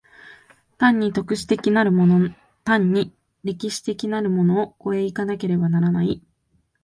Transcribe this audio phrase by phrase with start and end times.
[0.79, 3.13] 単に特殊的なるもの単に
[3.43, 6.23] 歴史的なるものを越え行かねばならない。